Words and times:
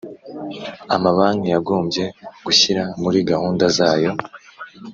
Amabanki 0.95 1.47
yagombye 1.55 2.03
gushyira 2.45 2.83
muri 3.01 3.19
gahunda 3.31 3.65
zayo 3.77 4.11